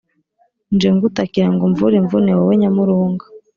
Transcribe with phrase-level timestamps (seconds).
[0.73, 3.25] nje ngutakira ngo umvure imvune, wowe nyamurunga